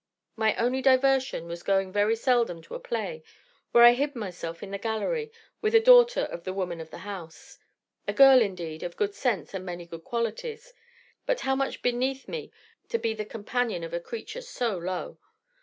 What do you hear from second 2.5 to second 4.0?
to a play, where I